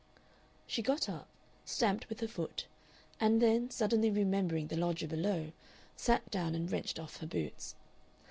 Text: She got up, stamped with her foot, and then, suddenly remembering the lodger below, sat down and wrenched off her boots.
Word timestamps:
She 0.65 0.81
got 0.81 1.07
up, 1.07 1.27
stamped 1.63 2.09
with 2.09 2.21
her 2.21 2.27
foot, 2.27 2.65
and 3.19 3.39
then, 3.39 3.69
suddenly 3.69 4.09
remembering 4.09 4.65
the 4.65 4.75
lodger 4.75 5.05
below, 5.07 5.51
sat 5.95 6.31
down 6.31 6.55
and 6.55 6.71
wrenched 6.71 6.97
off 6.99 7.17
her 7.17 7.27
boots. 7.27 7.75